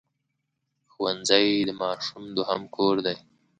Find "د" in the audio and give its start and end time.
1.67-1.69